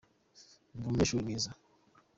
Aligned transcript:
ndi 0.77 0.81
umunyeshuri 0.85 1.21
mwiza 1.25 1.49